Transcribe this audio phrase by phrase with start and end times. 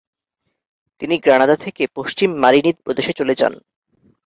[1.01, 3.53] তিনি গ্রানাদা থেকে পশ্চিমে মারিনিদ প্রদেশে চলে যান।